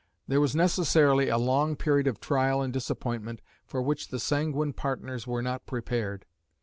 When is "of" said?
2.07-2.19